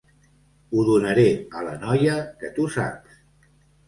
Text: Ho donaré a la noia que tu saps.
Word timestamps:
Ho 0.77 0.85
donaré 0.87 1.25
a 1.59 1.65
la 1.67 1.73
noia 1.83 2.15
que 2.39 2.49
tu 2.57 2.65
saps. 2.77 3.21